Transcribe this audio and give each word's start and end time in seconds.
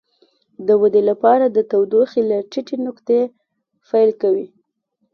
د 0.67 0.69
ودې 0.81 1.01
لپاره 1.09 1.45
د 1.49 1.57
تودوخې 1.71 2.21
له 2.29 2.37
ټیټې 2.51 2.77
نقطې 2.85 3.21
پیل 3.89 4.09
کوي. 4.21 4.47